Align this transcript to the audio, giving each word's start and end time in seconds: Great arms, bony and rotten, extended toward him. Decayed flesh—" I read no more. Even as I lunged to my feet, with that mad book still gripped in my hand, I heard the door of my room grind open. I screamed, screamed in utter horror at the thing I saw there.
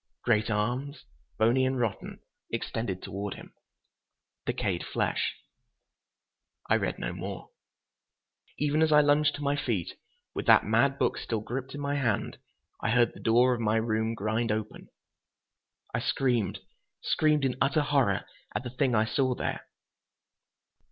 Great 0.23 0.49
arms, 0.49 1.05
bony 1.37 1.63
and 1.63 1.79
rotten, 1.79 2.21
extended 2.49 3.03
toward 3.03 3.35
him. 3.35 3.53
Decayed 4.47 4.83
flesh—" 4.83 5.35
I 6.67 6.77
read 6.77 6.97
no 6.97 7.13
more. 7.13 7.51
Even 8.57 8.81
as 8.81 8.91
I 8.91 9.01
lunged 9.01 9.35
to 9.35 9.43
my 9.43 9.55
feet, 9.55 9.93
with 10.33 10.47
that 10.47 10.65
mad 10.65 10.97
book 10.97 11.19
still 11.19 11.41
gripped 11.41 11.75
in 11.75 11.81
my 11.81 11.97
hand, 11.97 12.39
I 12.81 12.89
heard 12.89 13.13
the 13.13 13.19
door 13.19 13.53
of 13.53 13.61
my 13.61 13.75
room 13.75 14.15
grind 14.15 14.51
open. 14.51 14.89
I 15.93 15.99
screamed, 15.99 16.61
screamed 17.03 17.45
in 17.45 17.55
utter 17.61 17.81
horror 17.81 18.25
at 18.55 18.63
the 18.63 18.71
thing 18.71 18.95
I 18.95 19.05
saw 19.05 19.35
there. 19.35 19.67